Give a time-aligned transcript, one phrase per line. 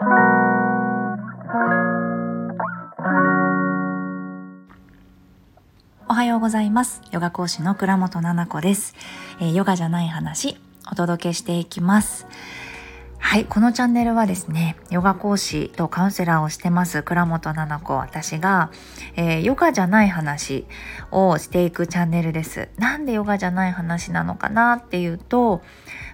[6.14, 7.02] はようございます。
[7.10, 8.94] ヨガ講師の倉本々子です、
[9.40, 10.56] えー、ヨガじゃない話
[10.92, 12.28] お届けしていきます。
[13.18, 18.70] はい、このチャンネルはですね、ヨガ講師とカウンセラーをしてます倉本々子私が、
[19.16, 20.64] えー、ヨガじゃない話
[21.10, 22.68] をしていくチャンネルです。
[22.78, 25.60] なんでヨガじゃない話なのかなっていうと、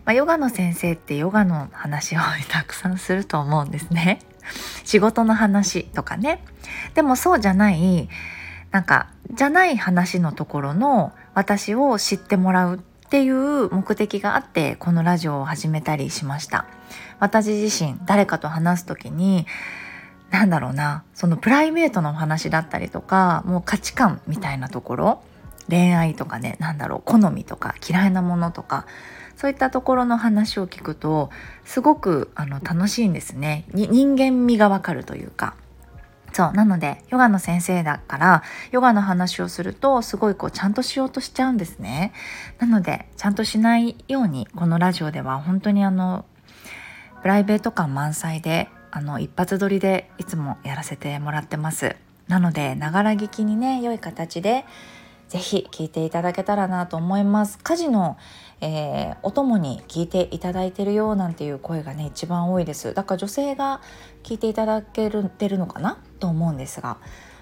[0.04, 4.20] まあ、ヨガの先生ってヨガの話をたくさんすると思うんですね。
[4.84, 6.44] 仕事の話とかね。
[6.94, 8.08] でもそうじゃない、
[8.70, 16.66] なんか、じゃない話のところの私を知ってもらうっていう目的があってこのラジオを始めたりしました
[17.20, 19.46] 私自身誰かと話す時に
[20.30, 25.22] 何だろうなそのプライベートのお話だったりとかもう価値観みたいなところ
[25.68, 28.86] 恋愛とかね何だろう好みとか嫌いなものとか
[29.36, 31.30] そういったところの話を聞くと
[31.64, 33.64] すごくあの楽しいんですね。
[33.72, 35.54] 人間味がわかるというか。
[36.32, 42.12] そうなのでヨガの先生だからヨガの話をするとすごいこうちゃんとしようとしちゃうんですね。
[42.58, 46.24] なのでちゃんとしないようにこのラジオでは本当にあの
[47.22, 51.94] プライベート感満載であの一発撮りでいつもやらせてもらってます。
[52.26, 54.64] なのでながら聞きにね良い形で
[55.34, 57.58] ぜひ聞いていただけたらなと思います。
[57.58, 58.16] 家事の、
[58.60, 62.94] えー、お供に聞いていただいてるよなんていう声がね一番多いです。
[62.94, 63.80] だから女性が
[64.22, 65.98] 聞いていただけてるのかな？
[66.20, 66.98] と思うんですが。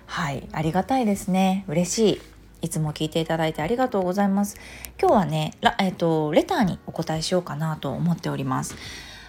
[0.06, 0.48] はい。
[0.52, 1.66] ありがたいですね。
[1.68, 2.20] 嬉しい。
[2.62, 4.56] いつも聞いていただいてありがとうございます。
[4.98, 8.74] 今日はねえっ、ー、とレターにお答えしようかなと思っております。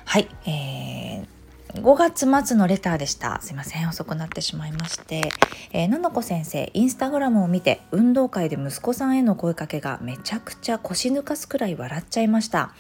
[0.06, 1.33] はい、えー
[1.76, 1.96] 5
[2.30, 3.42] 月末のレターでした。
[3.42, 5.32] すいません、遅くなってしまいまして。
[5.72, 12.74] えー、ののこ先生、インスタグラムを見て、運動会で息子さんへの声かけがめちゃくちゃ腰抜かすくらい笑っちゃいました。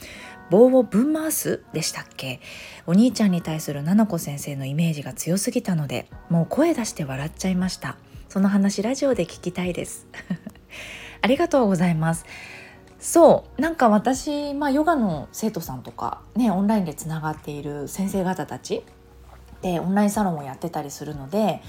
[0.51, 2.39] 棒をぶん回すでしたっけ？
[2.85, 7.97] お兄ちゃんに対するななこ先生のイメージが強すぎたので、もう声出して笑っちゃいました。
[8.29, 10.05] その話ラジオで聞きたいです。
[11.21, 12.25] ありがとうございます。
[13.03, 18.81] そうなんか私、まあ、ヨガの生徒さんとかねオンラインでつながっている先生方たち
[19.61, 21.61] でオンラインサロンをやってたりするので、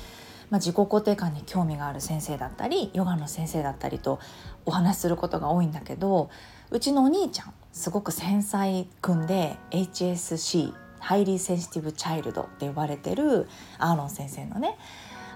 [0.50, 4.20] まあ、自己肯定感に興味がある先生だったりヨガの先生だったりと
[4.64, 6.30] お話しすることが多いんだけど
[6.70, 14.78] うちのお兄ちゃんすごく繊細くんで HSC ハイリーセンシティブチャイルドって呼ばれてるアーロン先生のね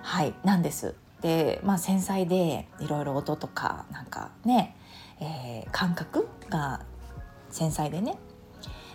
[0.03, 0.95] はいなんです。
[1.23, 4.77] でまあ繊細でいろいろ音とかなんかね
[5.21, 6.81] えー、感覚が
[7.51, 8.19] 繊細でね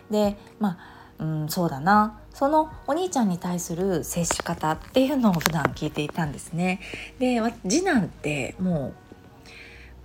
[0.09, 0.78] でま
[1.19, 6.79] あ、うん、そうだなそのお兄ちゃんに対する接し方っていうのを普段聞いていたんですね。
[7.19, 8.94] で次男っても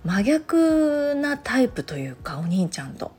[0.05, 3.11] う真逆なタイプというかお兄ちゃんと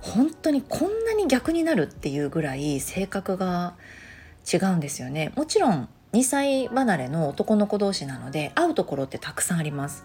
[0.00, 3.74] 本当にこんなに逆になるっていうぐらい性格が
[4.52, 5.32] 違うんですよね。
[5.34, 10.04] もちろん2歳離れの男の子同士なので会うところってたくさんあります。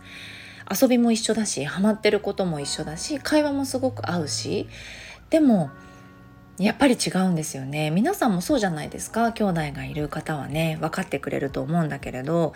[0.72, 4.68] 遊びも一緒だしハマってることも一緒だし会話もすごく合うし
[5.30, 5.70] でも
[6.58, 7.90] やっぱり違うんですよね。
[7.90, 9.32] 皆さんもそうじゃないですか。
[9.32, 12.54] 兄弟がいる方はね分かってくれると思うんだけれど。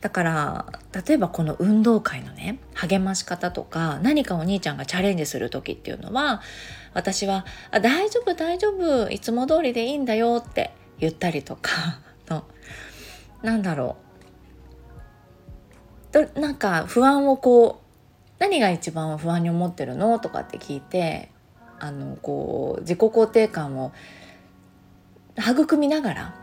[0.00, 0.66] だから
[1.06, 6.40] 例えばこの運動会のね励まし方とか何かお兄ちゃんがチャレンジする時っていうのは
[6.94, 11.98] 私は「あ大丈夫大丈夫いつも通りでいいんだよ」って言ったりとか
[12.30, 12.44] の
[13.42, 14.07] なんだろう。
[16.12, 17.88] となんか不安をこう
[18.38, 21.30] 何が一番不安に思ってるのとかって聞いて
[21.80, 23.92] あのこう自己肯定感を
[25.38, 26.34] 育みながら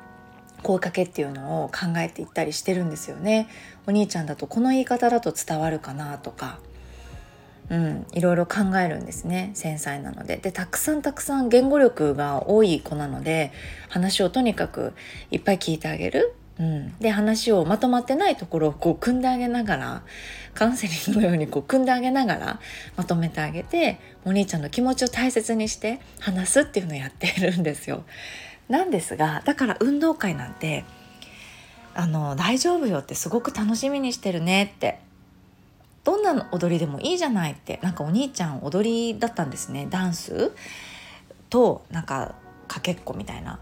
[0.64, 3.48] 声かけっていうのを考えていったりしてるんですよね。
[3.86, 6.60] お兄ちゃんだとこの言い方だと伝わるかなとか、
[7.70, 10.38] うん、いろいろ考えるんですね繊細なので。
[10.38, 13.52] でたくさんたくさん言語力が多い子なので
[13.90, 14.94] 話をとにかく
[15.30, 20.02] いっぱい聞いてあげるうん、で話をまとまってないところをこう組んであげながら
[20.54, 22.60] カウンセリングのようにこう組んであげながら
[22.96, 28.04] まとめてあげてお兄ちゃんの気持ちを大切にして話すっていうのをやってるんですよ。
[28.70, 30.86] なんですがだから運動会なんて
[31.94, 35.00] あの大丈夫よってすごく楽しみにしてるねって
[36.04, 40.52] どんな踊りでもいいじゃないってなんかお兄ちゃん踊りだったんですねダンス
[41.50, 42.36] となんか
[42.68, 43.60] かけっこみたいな。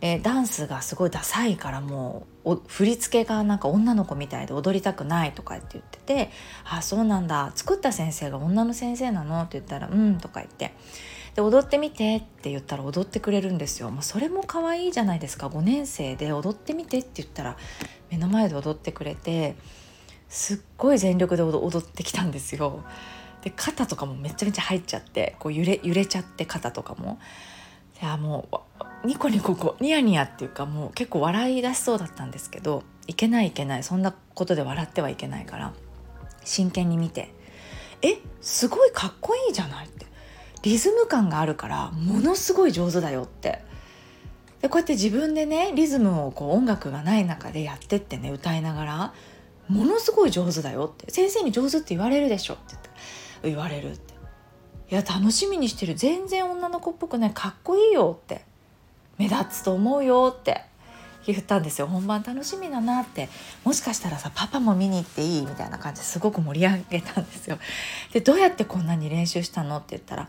[0.00, 6.30] えダンスがすごいダサいからもう振り付けがなんか女の子みたいで踊りたくないとかって言ってて
[6.64, 10.74] 「あそうなんだ作った先生が女の先生なの?」って言ったら「うん」とか言って
[11.34, 13.90] で踊ってみてって言ったら踊ってくれるんですよ。
[13.90, 17.56] もうそれも可愛いじゃないですか5年生で踊ってみてって言ったら
[18.10, 19.56] 目の前で踊ってくれて
[20.28, 22.84] すっごい全力で踊ってきたんですよ。
[23.42, 27.18] で肩とかもめちゃめちゃ入っちゃってこう揺れ揺れちゃって肩とかも。
[28.00, 28.56] いやもう
[29.06, 35.72] ニコニコこうニヤニヤっていうかもう結構笑い出しそうだったんですけどいけないいけないそんなことで笑ってはいけないから
[36.44, 37.32] 真剣に見て
[38.02, 40.06] 「えすごいかっこいいじゃない」って
[40.62, 43.64] リズム感があるからものすごい上手だよって。
[44.60, 49.14] でこうやって自分でねリズムをこう音楽がない中でやってってね歌いながら
[49.68, 52.90] ものすごい上手だよって先生に上手って言われるでしょって言って
[53.44, 54.14] 言われるって。
[54.90, 55.94] いや楽しみにしてる。
[55.94, 57.30] 全然女の子っぽくない。
[57.32, 58.44] かっこいいよって。
[59.18, 60.62] 目立つと思うよって
[61.26, 61.86] 言ったんですよ。
[61.86, 63.28] 本番楽しみだなって。
[63.64, 67.58] もしかしたらさパパも見に行っていいみたいな感じですごく盛り上げたんですよ。
[68.12, 70.28] でどうやってこんなに練習したのって言ったら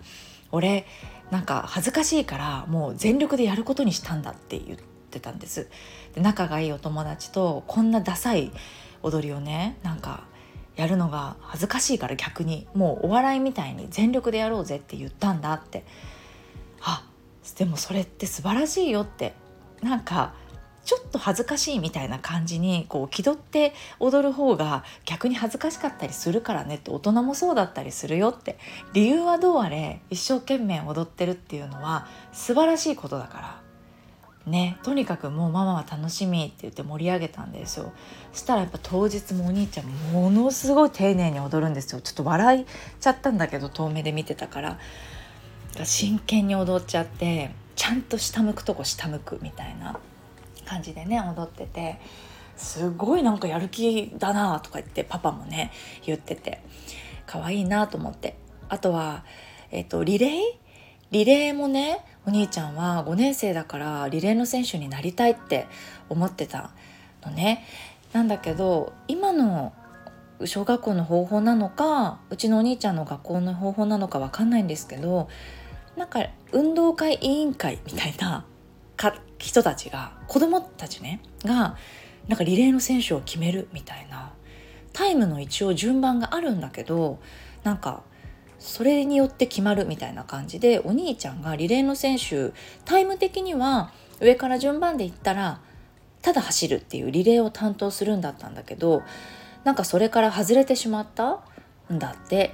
[0.51, 0.85] 俺
[1.29, 4.79] なんか恥ずかしいからもう全力でやることにしたんだって言っ
[5.11, 5.69] てたんです。
[6.15, 8.51] で仲がいいお友達とこんなダサい
[9.03, 10.23] 踊りをねなんか
[10.75, 15.83] やるのが恥ずかしいから逆にもうお笑いみたいに全力でやろうぜって言ったんだって。
[16.81, 17.03] あ
[17.53, 19.33] でもそれって素晴らしいよって
[19.81, 20.33] なんか
[20.87, 28.57] ちょっと恥ずかしいみたいな感じにこう気取って踊る方が逆に恥ずかしかったりするからねって大人もそうだったりするよって
[28.93, 33.67] 理由はどうあれ一生懸命踊ってるっていうのは素晴らしいことだから。
[34.45, 37.91] ねとにかくもうママは楽しみって言って盛り上げたんですよ。
[38.31, 41.99] そしたらやっぱ当日もお兄ちゃんものすごい丁寧に踊るんですよ。
[41.99, 42.65] ちょっと笑い
[43.01, 44.79] ちゃったんだけど遠目で見てたから。
[45.85, 49.99] 真剣に踊っちゃってちゃんと下向くとこ下向くみたいな
[50.65, 51.99] 感じでね踊ってて
[52.55, 55.71] すごいなんかやる気だなとか言ってパパもね
[56.05, 56.61] 言ってて
[57.25, 58.37] 可愛いなと思って。
[58.69, 59.23] あとは、
[59.71, 60.41] えっと、リレー？
[61.11, 65.67] リレーもねお兄ちゃんは5年生だからリレーの選手になりたいって
[66.09, 66.71] 思ってた
[67.23, 67.65] のね。
[68.11, 69.73] なんだけど今の
[70.43, 75.29] 小学校の方法なのかうちのお兄ちゃんの学校の方法なのか分かんないんですけど
[75.97, 76.19] なんか
[76.51, 78.45] 運動会委員会みたいな
[79.39, 81.75] 人たちが子供たちねが
[82.27, 84.31] なんかリレーの選手を決めるみたいな
[84.93, 87.19] タイムの一応順番があるんだけど
[87.63, 88.03] なんか
[88.59, 92.51] それによって決まるみたいな感じでお兄ちゃんがリレーの選手
[92.85, 95.61] タイム的には上から順番でいったら
[96.21, 99.01] ただ走るっていうリレーを担当するんだったんだけど
[99.63, 101.39] なんかそれから外れてしまった
[101.91, 102.53] んだって。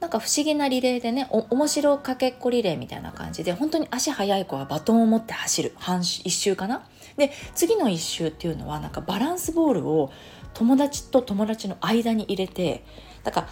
[0.00, 5.72] なんか不思議なリレーでねお面白かけっこリレーみたいな感じで本当に足速い子はバトンを持って走る。
[5.76, 6.86] 半一周かな？
[7.16, 10.12] で次の一周っていうのはなんかバランスボールを
[10.54, 12.84] 友達と友達の間に入れて
[13.24, 13.48] だから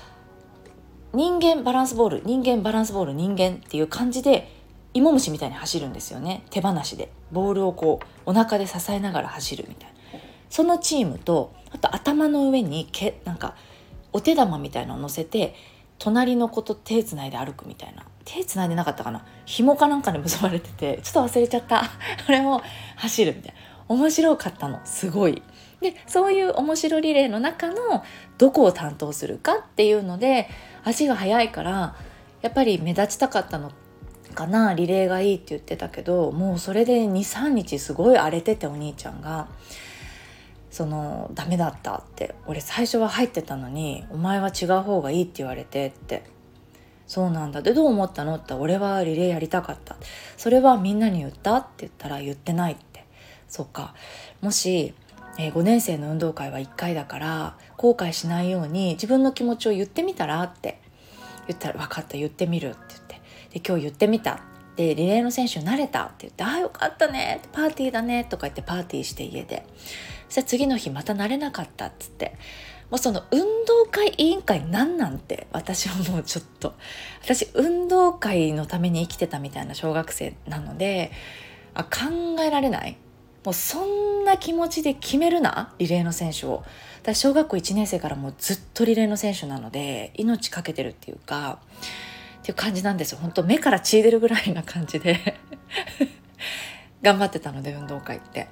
[1.12, 4.52] 人間バランスボール人間バランスボール人間っていう感じで
[4.94, 6.44] 芋虫みたいに走るんですよね。
[6.50, 7.10] 手放しで。
[7.32, 9.96] ボールをこうお腹で支えながら走るみたいな。
[10.48, 13.56] そのチームとあと頭の上にけなんか
[14.12, 15.54] お手玉みたいのを乗せて
[15.98, 18.04] 隣の子と手つないで歩くみたいな。
[18.25, 19.25] 手つないでなかったかな。
[19.44, 21.84] 紐かなんかで結ばれててちょっと忘れちゃった。
[22.26, 22.60] これも
[22.96, 23.60] 走るみたいな。
[23.88, 24.81] 面白かったの。
[24.84, 25.43] すごい。
[25.81, 28.04] でそういう面白リレーの中の
[28.38, 30.48] どこを担当するかっていうので
[30.84, 31.94] 足が速いから
[32.40, 33.72] やっぱり目立ちたかったの
[34.34, 34.75] かな。
[34.75, 39.48] リレーがいいって言ってたけどもうそれで23日すごい荒れててお兄ちゃんが。
[40.76, 46.23] そのダメだったって俺最初は入ってたのにお前は違う方がいいって言われてって。
[47.06, 47.62] そうなんだ。
[47.62, 49.96] でどう思ったのって俺はリレーやりたかった。
[50.37, 53.06] それはみんなに言ったって言ったら言ってないって。
[53.49, 53.94] そっか。
[54.43, 54.93] もし、
[55.39, 60.79] えー、5年生の運動会は1回だから後悔しないように自分の気持ちを言ってみたらって。
[61.46, 63.20] 言ったら分かった言ってみるって言って。
[63.60, 64.43] で今日言ってみた。
[64.77, 69.65] でリレーの選手になれたって言って「ああよかったね」パーティーだねとか言ってパーティーして家で。
[70.28, 72.36] そし次の日また慣れなかったっつって。
[72.90, 76.74] もうその運動会委員会なんなんて私はもうちょっと。
[77.22, 81.10] 私運動会のために生きてたみたいな小学生なので
[81.74, 82.96] あ考えられない。
[83.44, 86.64] もうそんな気持ちで決めるなリレーの選手を。
[87.02, 91.60] 私小学校1年生からもうずっとリレーの選手なので命かけてるっていうか
[92.40, 93.18] っていう感じなんですよ。
[93.20, 95.36] 本当目から血出るぐらいな感じで。
[97.02, 98.48] 頑張ってたので運動会って。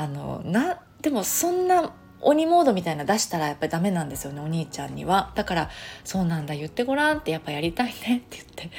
[0.00, 1.92] あのなでもそんな
[2.22, 5.32] 鬼モードみたいな出したらやっぱりダメなんですよねお兄ちゃんには。
[5.34, 5.70] だから
[6.04, 8.70] 「そうなんだ言ってごらん」ってやっぱやりたいねって言って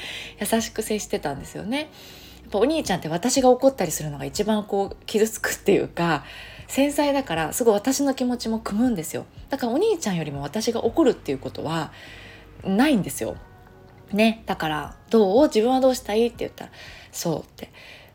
[0.54, 1.90] 優しく接してたんですよね。
[2.42, 6.24] やっぱお兄ちゃんって私が怒ったりするのが一番こう傷つくっていうか
[6.66, 9.26] 繊細だからすごい私の気持ちも組むんですよ。
[9.48, 11.92] だからお兄ちゃんよりも私が怒るっていうことは
[12.64, 13.36] ないんですよ。
[14.12, 14.42] ね。
[14.46, 15.46] だから「どう？
[15.46, 16.70] 自分はどうしたい?」って言ったら
[17.10, 17.70] 「そう」って。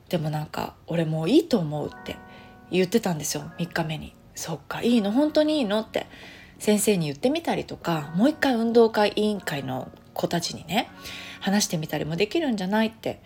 [0.10, 2.16] でもなんか俺もういいと思うって。
[2.72, 4.16] 言ってたんですよ3日目に。
[4.36, 5.12] そっかいいの？
[5.12, 5.80] 本当にいいの？
[5.80, 6.08] って。
[6.60, 10.90] 先生に言ってみたりとかもう一回運動会委員会の子たちにね
[11.40, 13.22] 話してみたりもできるんじゃないって。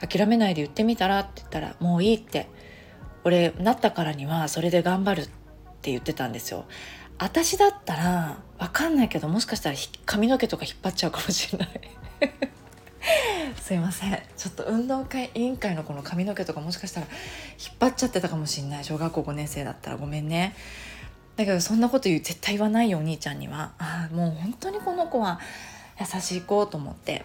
[0.00, 2.48] 諦めないで言ってみたらって言ったらもういいって。
[3.22, 5.30] 俺なったからにはそれで頑張るっ
[5.82, 6.64] て言ってたんですよ。
[7.18, 11.80] 私だったら分かんないけどもしかしたら髪の毛とか引っ張っちゃうかもしれない。
[13.60, 14.22] すいません。
[14.36, 17.06] ちょっと運動会委員会のこの髪の毛とかもしかしたら
[17.58, 18.84] 引っ張っちゃってたかもしれない。
[18.84, 20.54] 小学校5年生だったらごめんね。
[21.36, 23.72] だけどそんなこと言う絶対言わないよお兄ちゃんには。
[23.78, 25.40] あもう本当にこの子は
[25.98, 27.24] 優しい子と思って。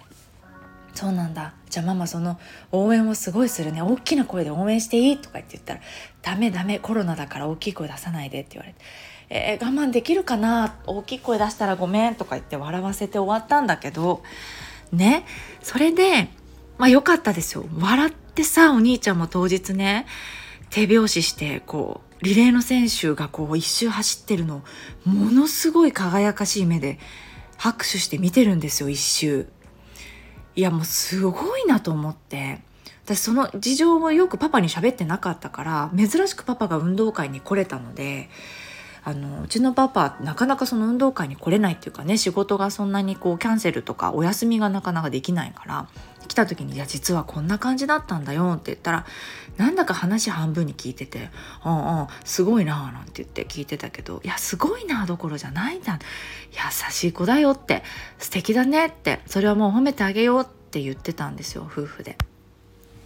[0.94, 1.54] そうなんだ。
[1.70, 2.39] じゃあママその
[2.72, 3.82] 応援をすごいするね。
[3.82, 5.82] 大きな声で応援していいとか言って言ったら
[6.24, 8.80] 「ダメダメコロナだから大きい声出さないで」って言われて
[9.30, 10.75] 「えー、我慢できるかな？
[10.88, 14.24] 大きい声出したらごめん」とか言って笑わせて終わったんだけど
[14.92, 15.25] ね。
[15.62, 16.30] それで
[16.77, 17.65] まあ良かったですよ。
[17.80, 20.06] 笑ってさお兄ちゃんも当日ね
[20.70, 24.63] 手拍子してこうリレーの選手がこう一周走ってるの
[25.06, 27.00] ものすごい輝かしい目で
[27.58, 29.48] 拍手して見てるんですよ一周。
[30.56, 32.62] いやもうすごいなと思って。
[33.06, 38.30] 私その事情をよくパパに喋ってなかったから珍しくパパが運動会に来れたので
[39.08, 45.88] あのうちのパパなかなかその運動会に来れないっていうかね仕事がそんなにこうキャンセルとかお休みがなかなかできないから
[46.28, 49.06] 来た時に「いや実はこんな感じだったんだよ」って言ったら
[49.58, 51.30] なんだか話半分に聞いてて
[51.64, 56.00] 「うんうんすごいな」なんて言って聞いてたけど「いやすごいなどころじゃないんだ
[56.52, 57.84] 優しい子だよ」って
[58.18, 62.18] 「素敵だね」ってそれはもう褒めてあげようって言ってたんですよ夫婦で。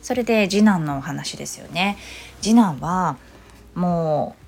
[0.02, 1.98] それで次男のお話ですよね。
[2.42, 3.18] 次男は
[3.76, 4.39] もう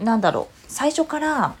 [0.00, 1.54] なんだろう最初から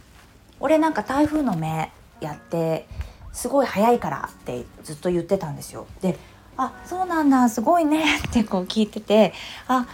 [0.58, 2.86] 俺なんか台風の目やって
[3.32, 5.86] すごい早いからってずっと言ってたんですよ。
[6.00, 6.18] で
[6.56, 9.32] あそうなんだすごいねってこう聞いてて
[9.68, 9.86] あ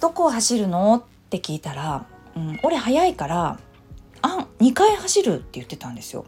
[0.00, 0.96] どこを走るの？
[0.96, 2.04] って聞いたら、
[2.36, 3.58] うん、俺早いから
[4.22, 6.26] あん2回走るって言ってたんですよ。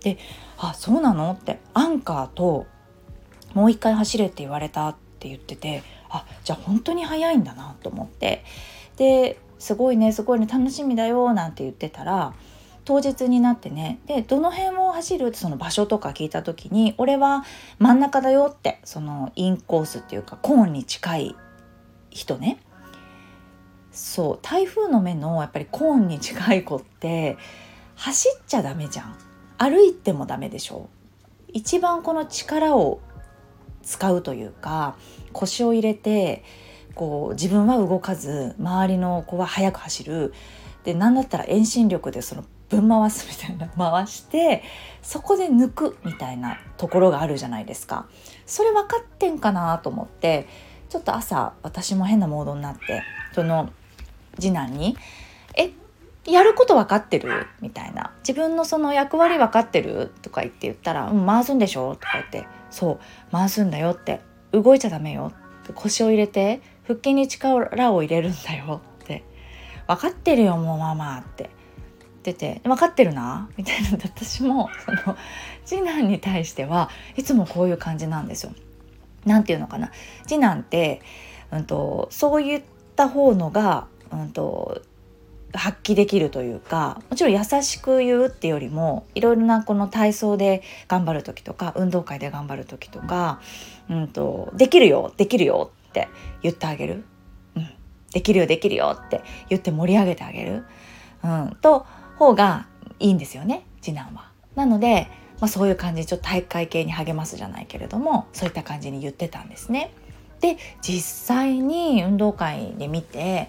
[0.00, 0.18] で
[0.58, 1.32] あそうなの？
[1.32, 2.66] ってアンカーと
[3.54, 8.44] もう1回走れって言われたって言っててあじゃあ本当に早いんだなと思って
[8.96, 12.34] ですごいねすごいね楽しみだよなんて言ってたら
[12.84, 17.44] 当日になってねでどの辺を走るってその場所とか聞いた時に俺は
[17.78, 21.36] 真ん中だよってそのインコースっていうかコーンに近い
[22.10, 22.58] 人ね。
[23.90, 27.38] そう台風の目のやっぱりコーンに近い子って
[27.96, 29.16] 走っちゃダメじゃん。
[29.58, 30.88] 歩いてもダメでしょ。
[31.52, 33.00] 一番この力を
[33.82, 34.96] 使うというか
[35.32, 36.44] 腰を入れて
[36.96, 40.34] こう自分は動かず周りの子は速く走る
[40.82, 44.64] で何だったら遠心力でそのぶん回すみたいな回して
[45.02, 48.06] そこで抜くみたいなところがあるじゃないですか
[48.44, 50.48] それ分かってんかなと思って
[50.88, 53.02] ちょっと朝私も変なモードになって
[53.34, 53.70] その
[54.38, 54.96] 次男に
[55.56, 55.70] 「え
[56.24, 62.98] やること分かってる?」みたいな「自分のその役割分かってる?」とか言って言ったら「うん回すんでしょ?」とか言って「そう
[63.32, 64.20] 回すんだよ」って
[64.52, 65.30] 「動いちゃダメよ」
[65.62, 69.24] って腰を入れて腹筋に力を入れるんだよって
[69.86, 71.50] 「分かってるよもうママ」って。
[72.24, 73.90] 言ってて「分かってるな」みたいな。
[73.90, 75.16] んで私もその
[75.64, 78.52] 次男に対してはいつもこういう感じなんですよ。
[79.24, 79.92] なんていうのかな？
[80.26, 81.02] 次男って、
[81.52, 82.62] うんと、そういっ
[82.96, 84.82] た方のが、うんと、
[85.52, 93.40] 発揮できるというかもちろん優しく言うってよりもいろいろなこの体操で頑張る時とか運動会で頑張る時とか、
[93.88, 96.08] うんと、できるよできるよって
[96.42, 97.04] 言ってあげる、
[97.56, 97.68] うん、
[98.12, 100.64] できるよできるよって言って盛り上げてあげる、
[101.24, 101.86] うん、と
[102.16, 102.66] 方が
[102.98, 104.30] いいんですよね次男は。
[104.54, 105.08] なので、
[105.40, 109.92] まあ、そういう感じでちょっと体育会系に励ますじゃないけれどもそういった感じに言ってたんですね。
[110.40, 113.48] で実際に運動会で見て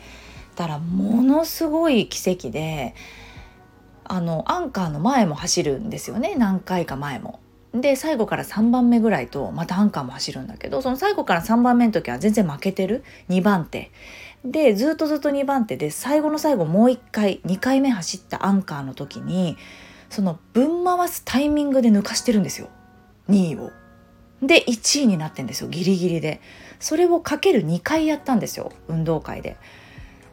[0.55, 2.95] たらものすごい奇跡で
[4.05, 7.39] あのアンカーの前も走るんですよね何回か前も。
[7.81, 13.91] で最後から3番目ぐらいとまたアンカーも走るんだけどその最後から3番目の時は全然負けてる？2番手
[14.45, 19.57] でずっとずっと2番手で最後の最後もう1回2回目走ったアンカーの時に
[20.09, 22.69] その分回すタイミングで抜かしてるんですよ
[23.29, 23.71] 2位を。
[24.41, 26.39] で1位になってんですよギリギリで。
[26.79, 29.57] それをかける2回やったんですよ運動会で。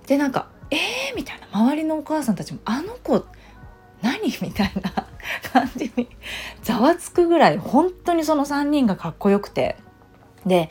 [0.06, 3.24] でなんか「えー!」みたいな周りのお母さんたちも「あの子
[4.04, 4.28] 何?
[4.42, 5.06] 」みたいな
[5.52, 6.08] 感じに
[6.62, 9.76] ざわつくぐらい本当にその3人がかっこよくて
[10.46, 10.68] で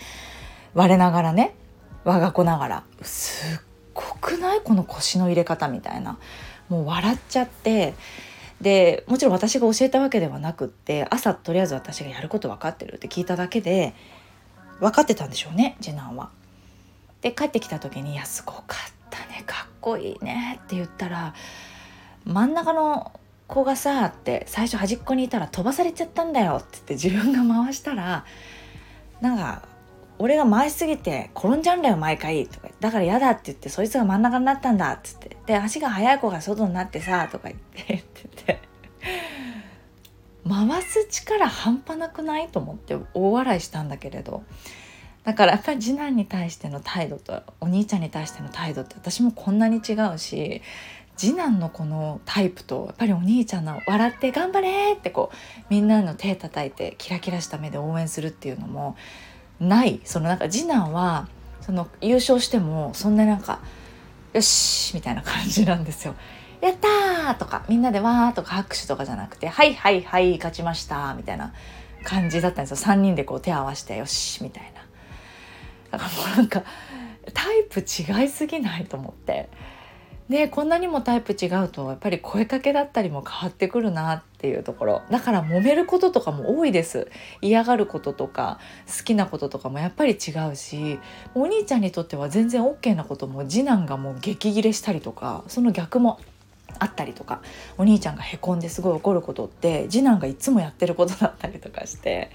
[0.74, 1.56] 我ながらね
[2.04, 3.62] 我が子ながらすっ
[3.94, 4.62] ごくない？
[4.62, 6.18] この腰の入れ方みたいな
[6.70, 7.96] もう笑っちゃって
[8.62, 13.94] でもちろん私が教えたわけではなくって朝とりあえず私がやること分かってるって聞いただけで
[14.80, 16.30] 分かってたんでしょうね次男は。
[17.22, 21.34] で帰ってきた時に「いやすごかったねかっこいいね」って言ったら
[22.26, 23.12] 真ん中の
[23.54, 28.26] 子がさって最初端っこにいたら飛ばされちゃったんだよって言って自分が回したら
[29.22, 29.68] なんか
[30.18, 38.60] 俺が回しすぎて転んじゃうんだよ毎回」とかだから嫌だって言ってそいつが真ん中になったんだっつってで足が速い子が外になってさとか言って言ってて
[40.50, 44.44] 回す力半端なくないと思って大笑いしたんだけれど
[45.24, 50.62] だからやっぱり次男に対しての態度とお兄ちゃんに対しての態度って私もこんなに違うし
[51.16, 58.96] 次男のこのタイプとやっぱりお兄ちゃんの笑って頑張れってこうみんなの手叩いてキラキラした目で応援するっていうのも
[59.60, 60.02] ない。
[60.04, 61.28] そのなんか次男は
[61.62, 63.60] その優勝してもそんななんか
[64.34, 66.16] よしみたいな感じなんですよ。
[66.62, 71.54] やったーとかみんなでわーとか拍手とかじゃなくてはいはいはい勝ちましたみたいな。
[72.04, 72.94] 感じだったんですよ。
[72.94, 75.98] 3人でこう手合わせてよしみたいな。
[75.98, 76.64] だからもうなんか
[77.34, 79.50] タイプ違いすぎないと思って。
[80.30, 85.02] でこんなにもタイプ違うとやっぱり声かけだったりも変わってくるなっていうところ。
[85.12, 87.10] だから揉めることとかも多いです。
[87.42, 91.00] 嫌がることとか好きなこととかもやっぱり違うし
[91.36, 96.20] お兄ちゃんにとっては全然 OK なことも次男がもう激切れしたりとかその逆も
[96.80, 97.42] あったりとか
[97.78, 102.32] お兄ちゃんがへこんですごい怒ることって次男がいつもやってることだったりとかして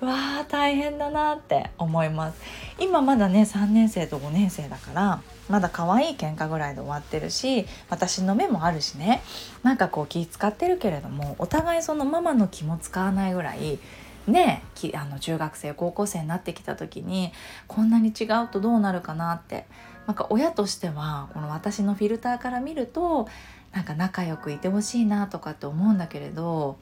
[0.00, 2.40] わあ大変だなって思います。
[2.78, 9.22] 今まだね3年生と5年生だからまだ可愛い喧嘩ぐらいで終わってるし私の目もあるしね。
[9.62, 13.78] なんかこう気使ってるけれどもお互いそのママの気も使わないぐらい
[14.26, 14.62] ね
[14.94, 17.32] あの中学生高校生になってきた時に
[17.66, 19.64] こんなに違うとどうなるかなって。
[20.06, 23.28] なんか親としてはこの私のフィルターから見ると
[23.72, 26.78] なんか仲良くいてほしいなとかって思うんだけれど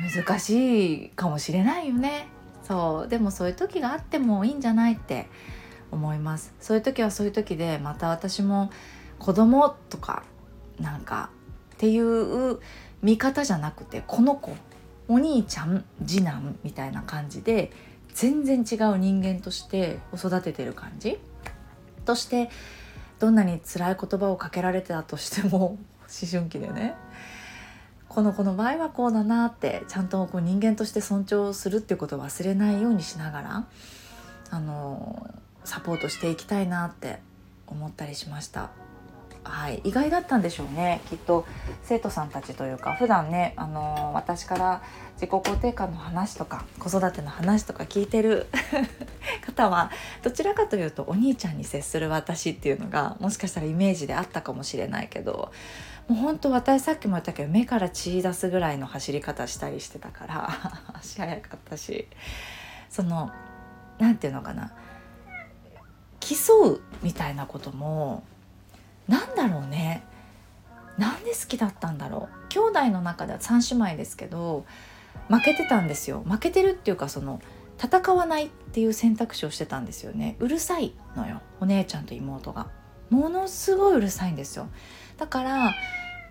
[0.00, 2.28] 難しいかもしれないよね。
[2.62, 3.08] そう。
[3.08, 5.28] でもそういう時があってもいいんじゃないって
[5.90, 6.54] 思います。
[6.60, 8.70] そういう時はそういう時でまた私も
[9.18, 10.22] 子供とか
[10.78, 11.30] なんか
[11.74, 12.60] っていう
[13.02, 14.54] 見方じゃなくてこの子
[15.08, 17.72] お兄ちゃん次男みたいな感じで
[18.14, 21.18] 全然違う人間として育ててる感じ。
[22.04, 22.50] として
[23.18, 26.94] どんなに辛い言葉をかけられてたとしても 思春期でね。
[28.10, 33.66] この子の場合はこうだなってちゃんとこう人間として尊重するっていうことを忘れないようにしながら
[34.50, 35.30] あの
[35.64, 37.20] サポートしていきたいなって
[37.68, 38.70] 思ったりしました。
[39.44, 41.46] はい、意外だったんでしょうねきっと
[41.82, 44.82] 生徒さんたちというか普段ねあの私から
[45.14, 48.48] 自己肯定感の話とか子育ての話とか聞いてる
[49.46, 49.90] 方は
[50.22, 55.52] どちらかというとお兄ちゃんに接する私っていうのがもしかしたらイメージであったかもしれないけど
[56.10, 60.50] もう本当私さっきも言ったけど目から血出すぐらいの走り方したりしてたから
[60.92, 62.08] 足早かったし
[62.88, 63.30] その
[64.00, 64.72] 何て言うのかな。
[66.18, 68.24] 競うみたいなことも
[69.06, 70.02] なんだろうね。
[70.98, 72.48] なんで好きだったんだろう。
[72.48, 74.64] 兄弟の中では3姉妹ですけど
[75.28, 76.24] 負けてたんですよ。
[76.26, 77.40] 負けてるっていうかその
[77.80, 80.34] 戦わないっていう選択肢をしてたんですよね。
[80.40, 81.40] うるさいのよ。
[81.60, 82.66] お姉ちゃんと妹が。
[83.10, 84.68] ものすごいうるさいんですよ。
[85.18, 85.74] だから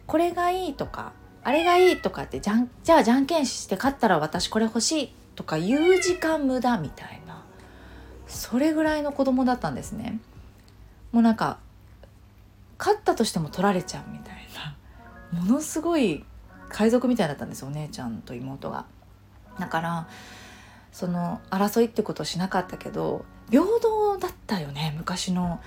[0.10, 7.46] これがいいとかあれがいいとかってじゃんじゃあじゃんけんして勝ったら私これ欲しいとか言う時間無駄みたいな。
[8.26, 10.20] それぐらいの子供だったんですね。
[11.12, 11.60] もうなんか
[12.80, 14.36] 勝ったとしても取られちゃうみたい
[15.32, 15.40] な。
[15.40, 16.26] ものすごい
[16.70, 18.86] 海賊みたいだったんですお姉ちゃんと妹が。
[19.60, 20.08] だから
[20.92, 25.62] その争いってことをしなかったけど平等だったよね昔の。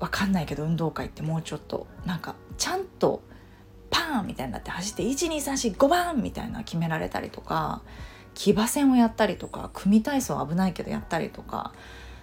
[0.00, 1.86] 分かんないけど運動会ってもうちょっと。
[2.04, 3.22] なんかちゃんと
[3.94, 7.80] パーンみたいになって走って12345番みたいな決められたりとか
[8.34, 11.72] 騎馬戦をやったりとか組体操危ないけどやったりとか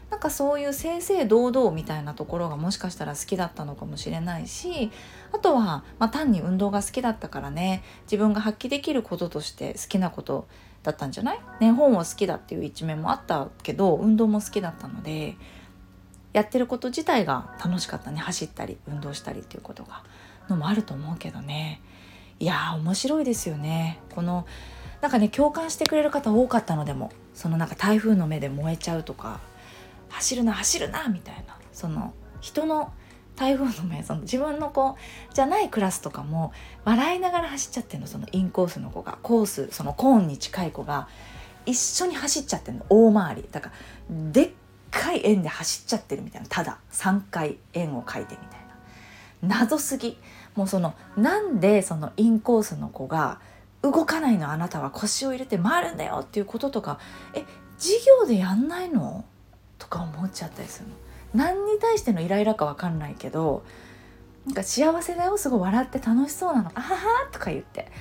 [0.10, 4.92] なんかそういう正々堂々みたいなところがもしかしたら好きだったのかもしれないし
[5.32, 10.50] あとは、まあ、単に運動が好きだったからね自分が発揮できることとして好きなこと
[10.84, 11.40] だったんじゃない？
[11.62, 15.38] ね本を好きだっていう一面もあったけど運動も好きだったので
[16.34, 20.04] やってること自体が楽しかったね走ったり運動したりっていうことが。
[20.50, 21.82] のもあると思うけどね。
[22.40, 24.00] いや面白いですよね。
[24.16, 24.46] この
[25.02, 29.40] なんかね共感してくれる方多かったのでもそのなんか台風の目で燃えちゃうとか
[30.10, 31.58] 走るな走るなみたいな。
[31.72, 32.92] その人の
[33.36, 34.98] 台風の目その自分の子
[35.34, 36.52] じゃないクラスとかも
[36.84, 38.08] 笑いながら走っちゃってるの。
[38.08, 41.08] そのインコースの子がコースそのコーンに近い子が
[41.66, 42.86] 一緒に走っちゃってるの。
[42.90, 43.46] 大回り。
[43.52, 44.52] だからでっ
[44.92, 46.48] かい円で走っちゃってるみたいな。
[46.50, 48.60] ただ3回円を描いてみたい
[49.50, 49.58] な。
[49.58, 50.18] 謎すぎ。
[50.56, 53.40] もうそのなんでそのインコースの子が
[53.82, 57.00] 動かないのあなたは腰を入れて回るんだよっていうこととか
[57.34, 57.44] え
[57.78, 59.26] 授業でやんないの？
[59.80, 60.96] とか思っちゃったりするの。
[61.34, 63.64] 何に対してのイライラか分かんないけど
[64.46, 66.72] なんか幸せだよすごい笑って楽しそうなの。
[66.76, 67.92] あははとか言って。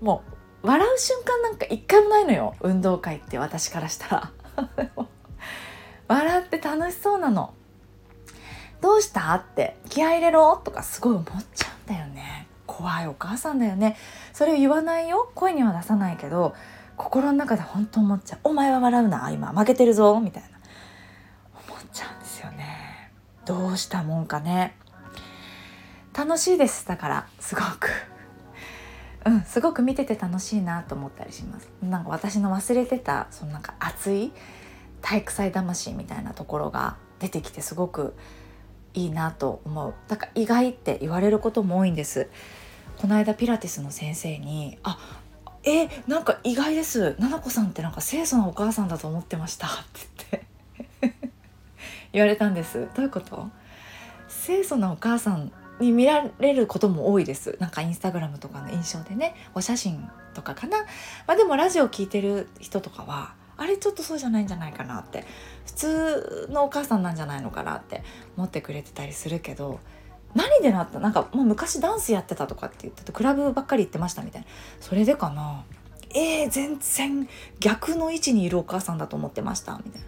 [0.00, 0.22] も
[0.62, 4.32] う笑う瞬間なんか一回もないのよ運動会って私からしたら。
[6.08, 7.54] 笑って楽しそうなの。
[8.80, 9.32] どうした？
[9.34, 10.56] って気合い入れろ？
[10.56, 11.73] とかすごい思っちゃう。
[12.76, 13.96] 怖いお母さんだよね。
[14.32, 15.30] それを言わないよ。
[15.34, 16.54] 声には出さないけど
[16.96, 19.30] 心の中で本当思っちゃう「お前は笑うな。
[19.30, 20.48] 今負けてるぞ」みたいな。
[21.68, 23.12] 思っちゃうんですよね。
[23.44, 24.76] どうしたもんかね。
[26.16, 26.86] 楽しいです。
[26.86, 27.26] だから。
[27.38, 27.90] すごく。
[29.26, 29.42] うん。
[29.42, 31.68] すごく見てて楽しいなと思ったりします。
[31.80, 34.32] なんか私の忘れてたそのなんか熱い
[35.00, 38.16] 体育祭魂みたいなところが出てきてすごく
[38.94, 39.94] いいなと思う。
[40.08, 42.30] だから意外って言われることも多いんです。
[42.98, 44.98] この間ピラティスの先生に「あ
[45.64, 47.12] えなんか意外です。
[47.14, 50.44] 奈々子さんってなんか清楚なお母さんだと思ってました」って
[51.00, 51.24] 言って。
[52.12, 52.88] 言われたんです。
[52.94, 53.48] どういうこと？
[54.46, 57.56] 清楚なお母さんに見られることも多いです。
[57.60, 59.34] なんかインスタグラムとかの印象でね。
[59.54, 60.78] お写真とかかな。
[61.26, 65.24] まあでもラジオ聞いてる人とかはあれちょっとそうじゃないんじゃないかなって。
[65.66, 68.04] 普通のお母さんなんじゃないのかなって
[68.36, 69.80] 思ってくれてたりするけど
[70.34, 70.98] 何でなった？
[70.98, 74.48] なんか、まあ、昔ダンスやってたとかって言っててクラブばっかり行ってましたみたいな。
[74.80, 75.64] それでかな？
[76.10, 77.28] えー、全然
[77.60, 80.06] 逆の位置にいるお母さんだと思ってましたみたいな。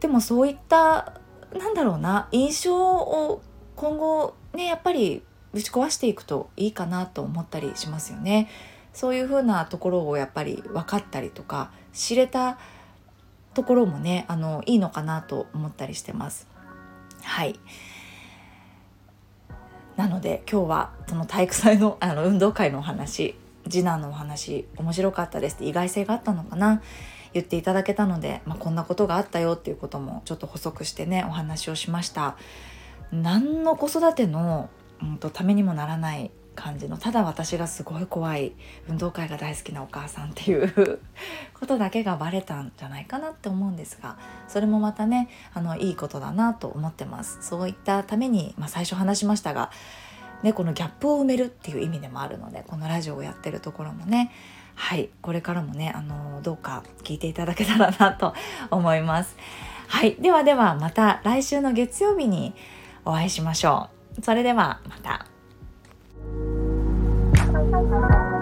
[0.00, 1.20] でもそういった
[1.56, 3.40] なんだろうな印象を
[3.74, 8.48] 今後ねやっぱりぶち壊していくといいかなと思ったりしますよね。
[8.92, 12.58] そういうふうなところをやっぱり分かったりとか知れた
[13.54, 16.48] ところもねあのいいのかなと思ったりしてます。
[17.22, 17.58] はい。
[19.98, 23.34] なので今日はその体育祭の あの運動会のお話
[23.68, 26.80] 次男のお話面白かったですって意外性があったのかな
[27.34, 32.36] 言っていただけたので、まあ、こんなことがあったよっていうこともちょっと補足してねお話をしました。
[33.10, 34.70] 何の子育ての、
[35.02, 38.52] うんと、ためにもならない感じのただ私がすごい怖い
[38.88, 41.00] 運動会が大好きなお母さんっていう
[41.58, 44.16] ことだけがバレたんじゃないかなって思うんですが
[44.48, 49.70] それもまたねあのいいことだなと思ってますそういったために、まあ、最初話しましたが、
[50.42, 54.32] ね、このギャップを埋めるっていう意味でもあるのでこのラジオをやってるところもね
[54.74, 58.34] はいこれからもねあのどうか聞いていただけたらなと
[58.70, 59.36] 思います
[59.86, 62.54] はいではではまた来週の月曜日に
[63.04, 64.22] お会いしましょう。
[64.22, 65.37] それではまた。
[67.70, 68.37] Thank you.